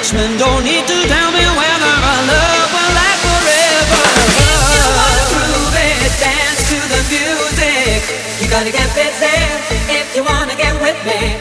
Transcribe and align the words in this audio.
Dutchman 0.00 0.38
don't 0.38 0.64
need 0.64 0.86
to 0.88 0.96
tell 1.12 1.30
me 1.30 1.44
whether 1.44 1.92
our 2.08 2.22
love 2.24 2.72
will 2.72 2.92
last 2.96 3.20
forever. 3.20 4.00
If 4.32 4.64
you 4.72 4.84
wanna 4.96 5.24
prove 5.28 5.76
it, 5.76 6.12
dance 6.16 6.60
to 6.72 6.78
the 6.88 7.00
music. 7.12 8.00
You 8.40 8.48
gotta 8.48 8.72
get 8.72 8.88
busy 8.94 9.36
if 9.92 10.16
you 10.16 10.24
wanna 10.24 10.56
get 10.56 10.72
with 10.80 10.96
me. 11.04 11.39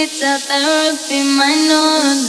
Think 0.00 0.12
retail 0.12 0.38
therapy, 0.38 1.20
my 1.36 1.52
no 1.68 2.19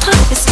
kiss 0.00 0.46